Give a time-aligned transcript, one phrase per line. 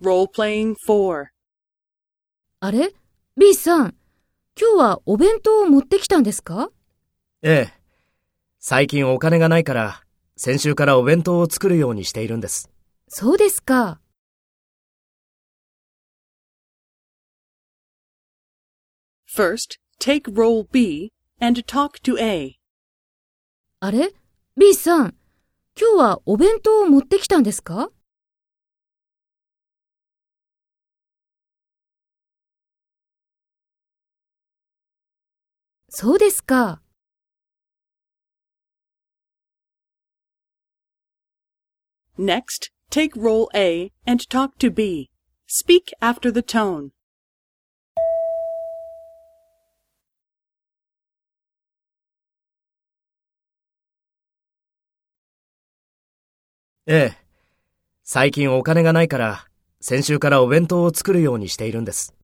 [0.00, 1.26] Role-playing 4.
[2.60, 2.92] あれ
[3.36, 3.94] ?B さん、
[4.60, 6.70] 今日はお弁当を持ってきたんですか？
[7.42, 7.72] ええ。
[8.60, 10.02] 最近お金がないから、
[10.36, 12.70] 先週からお弁当を作るようにしているんです。
[13.08, 14.00] そうですか。
[19.28, 22.54] First, take role B and talk to A.
[23.80, 24.12] あれ
[24.56, 25.14] ?B さん、
[25.76, 27.90] 今日はお弁当を持ってきたんですか？
[35.90, 36.82] そうですか。
[42.18, 45.08] Next, take role A and talk to B.
[45.46, 46.90] Speak after the tone.
[56.86, 57.16] ええ。
[58.02, 59.46] 最近お金がないから、
[59.80, 62.17] 先週からお弁当を作るようにしているんです。